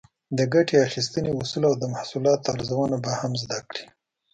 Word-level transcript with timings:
د 0.37 0.39
ګټې 0.53 0.77
اخیستنې 0.87 1.31
اصول 1.39 1.63
او 1.69 1.75
د 1.81 1.85
محصولاتو 1.93 2.49
ارزونه 2.55 2.95
به 3.03 3.11
هم 3.21 3.31
زده 3.41 3.59
کړئ. 3.69 3.85